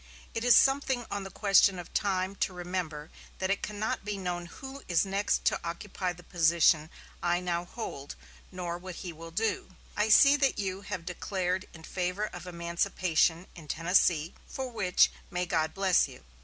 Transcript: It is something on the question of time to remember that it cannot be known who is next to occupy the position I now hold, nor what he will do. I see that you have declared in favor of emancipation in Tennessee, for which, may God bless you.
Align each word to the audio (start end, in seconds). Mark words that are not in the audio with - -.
It 0.33 0.43
is 0.43 0.55
something 0.55 1.05
on 1.11 1.21
the 1.25 1.29
question 1.29 1.77
of 1.77 1.93
time 1.93 2.35
to 2.37 2.53
remember 2.53 3.11
that 3.37 3.51
it 3.51 3.61
cannot 3.61 4.03
be 4.03 4.17
known 4.17 4.47
who 4.47 4.81
is 4.87 5.05
next 5.05 5.45
to 5.45 5.59
occupy 5.63 6.11
the 6.11 6.23
position 6.23 6.89
I 7.21 7.39
now 7.39 7.65
hold, 7.65 8.15
nor 8.51 8.79
what 8.79 8.95
he 8.95 9.13
will 9.13 9.29
do. 9.29 9.75
I 9.95 10.09
see 10.09 10.35
that 10.37 10.57
you 10.57 10.81
have 10.81 11.05
declared 11.05 11.67
in 11.71 11.83
favor 11.83 12.23
of 12.25 12.47
emancipation 12.47 13.45
in 13.55 13.67
Tennessee, 13.67 14.33
for 14.47 14.71
which, 14.71 15.11
may 15.29 15.45
God 15.45 15.75
bless 15.75 16.07
you. 16.07 16.23